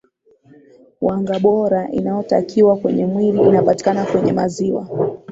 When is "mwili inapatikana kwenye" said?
3.05-4.33